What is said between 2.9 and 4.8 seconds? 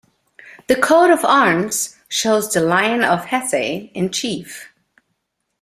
of Hesse in chief.